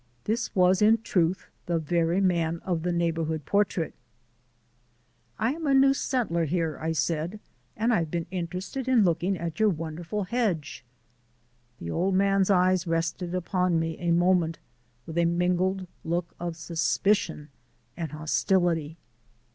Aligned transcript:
This 0.23 0.55
was 0.55 0.81
in 0.81 0.97
truth 1.03 1.45
the 1.67 1.77
very 1.77 2.19
man 2.21 2.57
of 2.65 2.81
the 2.81 2.91
neighbourhood 2.91 3.45
portrait. 3.45 3.93
"I 5.37 5.51
am 5.53 5.67
a 5.67 5.75
new 5.75 5.93
settler 5.93 6.45
here," 6.45 6.79
I 6.81 6.91
said, 6.91 7.39
"and 7.77 7.93
I've 7.93 8.09
been 8.09 8.25
interested 8.31 8.87
in 8.87 9.03
looking 9.03 9.37
at 9.37 9.59
your 9.59 9.69
wonderful 9.69 10.23
hedge." 10.23 10.83
The 11.77 11.91
old 11.91 12.15
man's 12.15 12.49
eyes 12.49 12.87
rested 12.87 13.35
upon 13.35 13.79
me 13.79 13.95
a 13.99 14.09
moment 14.09 14.57
with 15.05 15.19
a 15.19 15.25
mingled 15.25 15.85
look 16.03 16.33
of 16.39 16.57
suspicion 16.57 17.49
and 17.95 18.11
hostility. 18.11 18.97